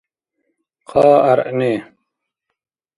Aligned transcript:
—Хъа 0.89 1.09
гӏяргӏни. 1.23 1.73